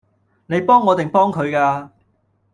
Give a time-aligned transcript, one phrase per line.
[0.47, 1.89] 你幫我定幫佢㗎？